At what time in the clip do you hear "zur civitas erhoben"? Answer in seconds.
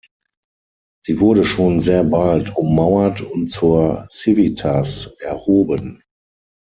3.51-6.01